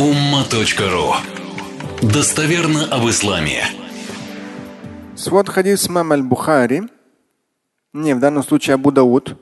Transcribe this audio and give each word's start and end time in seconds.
umma.ru 0.00 1.12
Достоверно 2.00 2.86
об 2.86 3.06
исламе. 3.10 3.64
Свод 5.14 5.50
хадис 5.50 5.90
мама 5.90 6.14
аль-Бухари. 6.14 6.88
Не, 7.92 8.14
в 8.14 8.18
данном 8.18 8.42
случае 8.42 8.76
Абу 8.76 8.92
Дауд. 8.92 9.36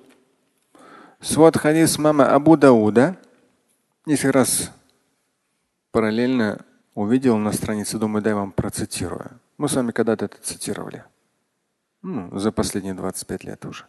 Свод 1.20 1.56
хадис 1.56 1.96
мама 1.98 2.34
Абу 2.34 2.56
Дауда. 2.56 3.16
Несколько 4.04 4.32
раз 4.32 4.72
параллельно 5.92 6.58
увидел 6.96 7.36
на 7.36 7.52
странице, 7.52 7.98
думаю, 7.98 8.24
дай 8.24 8.34
вам 8.34 8.50
процитирую. 8.50 9.30
Мы 9.58 9.68
с 9.68 9.74
вами 9.74 9.92
когда-то 9.92 10.24
это 10.24 10.38
цитировали. 10.42 11.04
Ну, 12.02 12.36
за 12.36 12.50
последние 12.50 12.94
25 12.94 13.44
лет 13.44 13.64
уже. 13.64 13.84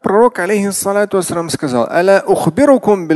Пророк, 0.00 0.40
алейхиссалату 0.40 1.18
вассалам, 1.18 1.50
сказал, 1.50 1.88
«Аля 1.88 2.24
ухбирукум 2.26 3.06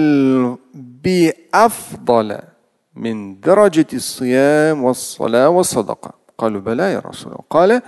би 0.73 1.35
афдаля 1.51 2.55
من 2.98 3.40
درجة 3.40 3.88
الصيام 3.94 4.84
والصلاة 4.84 5.50
والصدقة 5.50 6.14
قالوا 6.38 6.62
بلى 6.62 6.94
يا 6.94 7.00
رسول 7.00 7.32
الله 7.32 7.44
قال 7.50 7.82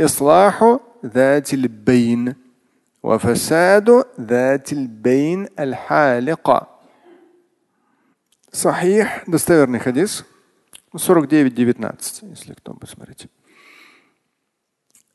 إصلاح 0.00 0.78
ذات 1.06 1.54
البين 1.54 2.34
وفساد 3.02 4.04
ذات 4.20 4.72
البين 4.72 5.48
الحالقة 5.58 6.68
صحيح 8.52 9.24
достоверный 9.26 9.78
хадис 9.78 10.24
49.19 10.96 12.30
если 12.30 12.54
кто 12.54 12.72
посмотрите 12.74 13.28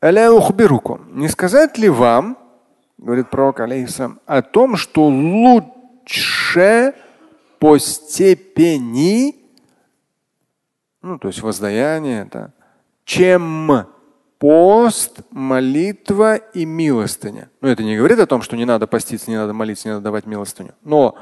Аля 0.02 0.32
ухбирукум. 0.32 1.20
Не 1.20 1.28
сказать 1.28 1.78
ли 1.78 1.90
вам, 1.90 2.38
говорит 2.98 3.30
пророк 3.30 3.60
алейхиссалам, 3.60 4.22
о 4.26 4.42
том, 4.42 4.78
что 4.78 5.08
лучше 5.08 6.94
по 7.60 7.78
степени, 7.78 9.36
ну, 11.05 11.19
то 11.19 11.29
есть 11.29 11.43
воздаяние, 11.43 12.29
да, 12.33 12.51
чем 13.05 13.87
пост, 14.39 15.21
молитва 15.31 16.37
и 16.37 16.65
милостыня. 16.65 17.51
Ну, 17.61 17.69
это 17.69 17.83
не 17.83 17.97
говорит 17.97 18.19
о 18.19 18.27
том, 18.27 18.43
что 18.43 18.57
не 18.57 18.65
надо 18.65 18.87
поститься, 18.87 19.31
не 19.31 19.37
надо 19.37 19.53
молиться, 19.53 19.89
не 19.89 19.93
надо 19.93 20.05
давать 20.05 20.27
милостыню. 20.27 20.75
Но 20.83 21.17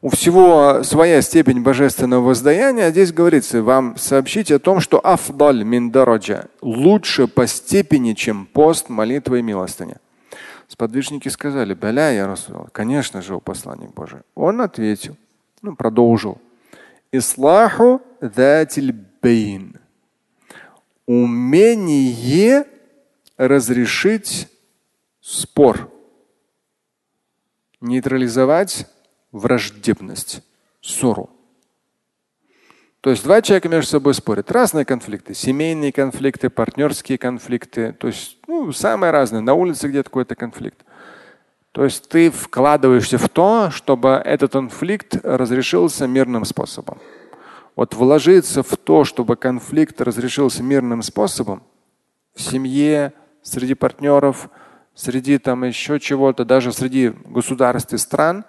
у 0.00 0.08
всего 0.08 0.82
своя 0.82 1.20
степень 1.20 1.62
божественного 1.62 2.22
воздаяния. 2.22 2.86
А 2.86 2.90
здесь 2.90 3.12
говорится, 3.12 3.62
вам 3.62 3.96
сообщить 3.96 4.50
о 4.50 4.58
том, 4.58 4.80
что 4.80 4.98
афдаль 4.98 5.62
миндараджа 5.62 6.46
лучше 6.62 7.26
по 7.26 7.46
степени, 7.46 8.14
чем 8.14 8.46
пост, 8.46 8.88
молитва 8.88 9.36
и 9.36 9.42
милостыня. 9.42 9.98
Сподвижники 10.68 11.28
сказали, 11.28 11.74
Беля, 11.74 12.10
я 12.12 12.26
Расул, 12.26 12.68
конечно 12.72 13.22
же, 13.22 13.36
у 13.36 13.40
посланник 13.40 13.94
Божий. 13.94 14.20
Он 14.34 14.60
ответил, 14.60 15.16
ну, 15.62 15.76
продолжил. 15.76 16.38
Ислаху 17.16 18.02
бейн. 19.22 19.80
Умение 21.06 22.66
разрешить 23.36 24.48
спор. 25.20 25.92
Нейтрализовать 27.80 28.86
враждебность, 29.32 30.42
ссору. 30.80 31.30
То 33.00 33.10
есть 33.10 33.22
два 33.22 33.40
человека 33.40 33.68
между 33.68 33.90
собой 33.90 34.14
спорят. 34.14 34.50
Разные 34.50 34.84
конфликты. 34.84 35.32
Семейные 35.32 35.92
конфликты, 35.92 36.50
партнерские 36.50 37.18
конфликты. 37.18 37.92
То 37.92 38.08
есть 38.08 38.38
ну, 38.48 38.72
самые 38.72 39.12
разные. 39.12 39.42
На 39.42 39.54
улице 39.54 39.86
где-то 39.88 40.10
какой-то 40.10 40.34
конфликт. 40.34 40.84
То 41.76 41.84
есть 41.84 42.08
ты 42.08 42.30
вкладываешься 42.30 43.18
в 43.18 43.28
то, 43.28 43.70
чтобы 43.70 44.08
этот 44.24 44.52
конфликт 44.52 45.14
разрешился 45.22 46.06
мирным 46.06 46.46
способом. 46.46 46.96
Вот 47.76 47.92
вложиться 47.92 48.62
в 48.62 48.78
то, 48.78 49.04
чтобы 49.04 49.36
конфликт 49.36 50.00
разрешился 50.00 50.62
мирным 50.62 51.02
способом 51.02 51.62
в 52.34 52.40
семье, 52.40 53.12
среди 53.42 53.74
партнеров, 53.74 54.48
среди 54.94 55.36
там 55.36 55.64
еще 55.64 56.00
чего-то, 56.00 56.46
даже 56.46 56.72
среди 56.72 57.10
государств 57.26 57.92
и 57.92 57.98
стран, 57.98 58.46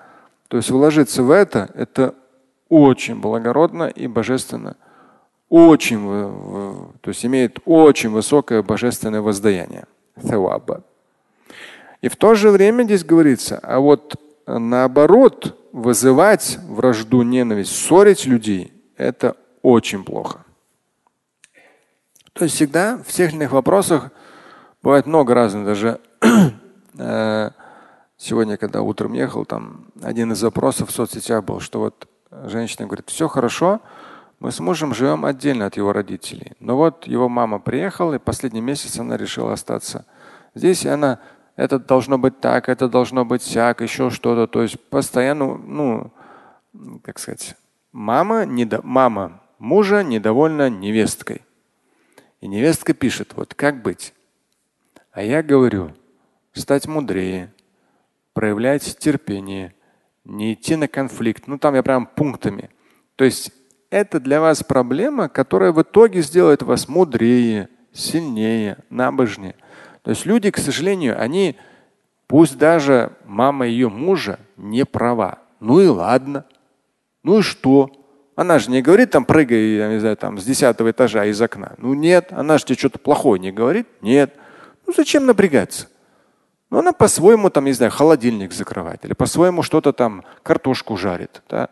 то 0.47 0.56
есть 0.56 0.72
вложиться 0.72 1.22
в 1.22 1.30
это, 1.30 1.69
это 1.74 2.16
очень 2.69 3.19
благородно 3.19 3.90
и 3.90 4.07
божественно. 4.07 4.78
Очень, 5.50 6.94
то 7.01 7.09
есть 7.09 7.25
имеет 7.25 7.59
очень 7.66 8.09
высокое 8.09 8.63
божественное 8.63 9.19
воздаяние. 9.19 9.85
И 12.02 12.09
в 12.09 12.16
то 12.16 12.35
же 12.35 12.50
время 12.50 12.84
здесь 12.84 13.03
говорится, 13.03 13.59
а 13.63 13.80
вот 13.80 14.16
наоборот, 14.46 15.58
вызывать 15.72 16.58
вражду, 16.68 17.22
ненависть, 17.22 17.75
ссорить 17.75 18.25
людей– 18.25 18.74
это 18.97 19.35
очень 19.62 20.03
плохо. 20.03 20.46
То 22.34 22.44
есть 22.46 22.56
всегда 22.56 22.97
в 22.97 23.07
всех 23.07 23.34
иных 23.34 23.52
вопросах 23.52 24.12
бывает 24.84 25.07
много 25.07 25.34
разных. 25.34 25.66
Даже 25.66 26.00
э, 26.97 27.50
сегодня, 28.18 28.57
когда 28.57 28.81
утром 28.81 29.13
ехал, 29.13 29.44
там 29.46 29.88
один 30.02 30.31
из 30.31 30.38
запросов 30.38 30.90
в 30.90 30.94
соцсетях 30.94 31.44
был, 31.44 31.59
что 31.59 31.80
вот 31.80 32.07
женщина 32.46 32.86
говорит, 32.86 33.09
все 33.09 33.28
хорошо, 33.28 33.81
мы 34.40 34.52
с 34.52 34.59
мужем 34.59 34.94
живем 34.94 35.25
отдельно 35.25 35.66
от 35.66 35.78
его 35.78 35.94
родителей. 35.94 36.53
Но 36.59 36.78
вот 36.78 37.07
его 37.07 37.28
мама 37.28 37.57
приехала, 37.59 38.13
и 38.13 38.19
последний 38.19 38.62
месяц 38.62 39.00
она 39.00 39.18
решила 39.18 39.53
остаться 39.53 40.06
здесь, 40.53 40.86
и 40.86 40.90
она 40.90 41.19
это 41.57 41.79
должно 41.79 42.18
быть 42.18 42.40
так, 42.40 42.69
это 42.69 42.88
должно 42.88 43.25
быть 43.25 43.41
сяк, 43.41 43.81
еще 43.81 44.09
что-то. 44.09 44.47
То 44.47 44.62
есть 44.62 44.79
постоянно, 44.90 45.57
ну, 45.57 46.13
как 47.03 47.19
сказать, 47.19 47.56
мама, 47.91 48.45
недо... 48.45 48.79
мама 48.84 49.41
мужа 49.59 50.03
недовольна 50.03 50.69
невесткой. 50.69 51.41
И 52.41 52.47
невестка 52.47 52.94
пишет, 52.94 53.34
вот 53.35 53.56
как 53.56 53.81
быть? 53.81 54.13
А 55.12 55.23
я 55.23 55.41
говорю, 55.41 55.94
стать 56.53 56.88
мудрее, 56.88 57.51
проявлять 58.34 58.97
терпение, 59.00 59.74
не 60.24 60.53
идти 60.53 60.75
на 60.75 60.88
конфликт. 60.88 61.47
Ну 61.47 61.57
там 61.57 61.74
я 61.74 61.81
прям 61.81 62.06
пунктами. 62.06 62.69
То 63.16 63.25
есть 63.25 63.51
это 63.89 64.19
для 64.19 64.41
вас 64.41 64.63
проблема, 64.63 65.28
которая 65.28 65.72
в 65.72 65.81
итоге 65.81 66.22
сделает 66.22 66.62
вас 66.62 66.88
мудрее, 66.88 67.69
сильнее, 67.94 68.78
набожнее. 68.91 69.56
То 70.07 70.12
есть 70.12 70.25
люди, 70.25 70.51
к 70.51 70.57
сожалению, 70.57 71.22
они, 71.22 71.57
пусть 72.28 72.57
даже 72.57 73.12
мама 73.25 73.68
ее 73.68 73.90
мужа 73.90 74.40
не 74.56 74.85
права. 74.85 75.40
Ну 75.59 75.81
и 75.81 75.88
ладно. 75.88 76.45
Ну 77.23 77.40
и 77.40 77.41
что? 77.41 77.91
Она 78.38 78.57
же 78.57 78.72
не 78.72 78.81
говорит 78.81 79.12
там 79.12 79.25
прыгай, 79.25 79.75
я 79.75 79.90
не 79.90 80.00
знаю, 80.00 80.16
там 80.16 80.38
с 80.38 80.45
десятого 80.45 80.91
этажа 80.91 81.25
из 81.25 81.41
окна. 81.41 81.73
Ну 81.78 81.94
нет, 81.94 82.29
она 82.31 82.57
же 82.57 82.63
тебе 82.63 82.78
что-то 82.78 83.00
плохое 83.00 83.38
не 83.41 83.51
говорит. 83.51 83.85
Нет. 84.00 84.34
Ну 84.85 84.94
зачем 84.95 85.25
напрягаться? 85.25 85.88
Ну 86.69 86.79
она 86.79 86.94
по-своему 86.94 87.50
там, 87.50 87.66
не 87.66 87.74
знаю, 87.74 87.91
холодильник 87.91 88.53
закрывает 88.53 89.03
или 89.03 89.12
по-своему 89.12 89.62
что-то 89.62 89.91
там 89.91 90.24
картошку 90.41 90.95
жарит. 90.95 91.41
Да? 91.50 91.68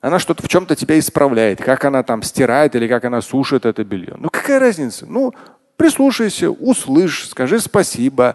Она 0.00 0.18
что-то 0.18 0.42
в 0.42 0.48
чем-то 0.48 0.74
тебя 0.74 0.98
исправляет, 0.98 1.62
как 1.62 1.84
она 1.84 2.02
там 2.02 2.24
стирает 2.24 2.74
или 2.74 2.88
как 2.88 3.04
она 3.04 3.20
сушит 3.20 3.66
это 3.66 3.84
белье. 3.84 4.16
Ну 4.18 4.30
какая 4.30 4.58
разница? 4.58 5.06
Ну 5.06 5.32
Прислушайся, 5.78 6.50
услышь, 6.50 7.28
скажи 7.28 7.60
спасибо. 7.60 8.34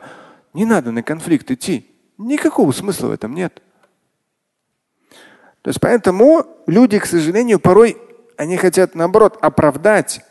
Не 0.53 0.63
надо 0.63 0.91
на 0.91 1.03
конфликт 1.03 1.51
идти. 1.51 1.85
Никакого 2.17 2.71
смысла 2.71 3.07
в 3.07 3.11
этом 3.11 3.35
нет. 3.35 3.61
То 5.61 5.69
есть 5.69 5.81
поэтому 5.81 6.45
люди, 6.67 6.99
к 6.99 7.05
сожалению, 7.05 7.59
порой 7.59 7.97
они 8.37 8.55
хотят 8.55 8.95
наоборот 8.95 9.37
оправдать 9.41 10.21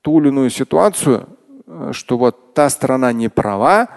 ту 0.00 0.20
или 0.20 0.28
иную 0.28 0.48
ситуацию, 0.48 1.28
э, 1.66 1.90
что 1.92 2.16
вот 2.16 2.54
та 2.54 2.70
страна 2.70 3.12
не 3.12 3.28
права, 3.28 3.90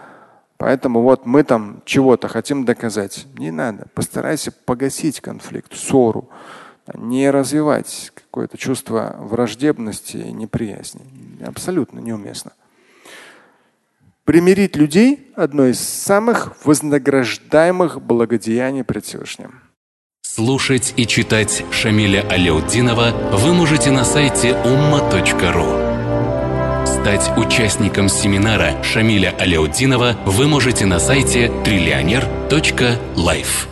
поэтому 0.58 1.02
вот 1.04 1.26
мы 1.26 1.44
там 1.44 1.82
чего-то 1.86 2.28
хотим 2.28 2.66
доказать. 2.66 3.28
Не 3.38 3.52
надо. 3.52 3.88
Постарайся 3.94 4.52
погасить 4.52 5.22
конфликт, 5.22 5.74
ссору, 5.74 6.28
не 6.96 7.32
развивать 7.32 8.12
какое-то 8.14 8.58
чувство 8.58 9.16
враждебности 9.20 10.18
и 10.18 10.34
неприязни. 10.34 11.02
Абсолютно 11.46 12.00
неуместно. 12.00 12.54
Примирить 14.24 14.76
людей– 14.76 15.32
одно 15.36 15.66
из 15.66 15.80
самых 15.80 16.56
вознаграждаемых 16.64 18.00
благодеяний 18.02 18.84
пред 18.84 19.06
Всевышним. 19.06 19.62
Слушать 20.22 20.94
и 20.96 21.08
читать 21.08 21.66
Шамиля 21.72 22.24
Аляутдинова 22.30 23.12
вы 23.34 23.54
можете 23.54 23.92
на 23.92 24.06
сайте 24.06 24.52
umma.ru. 24.64 25.92
Стать 26.86 27.32
участником 27.36 28.08
семинара 28.08 28.82
Шамиля 28.84 29.36
Аляутдинова 29.38 30.16
вы 30.26 30.48
можете 30.48 30.86
на 30.86 31.00
сайте 31.00 31.52
триллионер.life. 31.66 33.71